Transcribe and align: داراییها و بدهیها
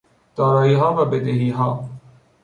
داراییها 0.35 0.93
و 1.01 1.05
بدهیها 1.05 1.89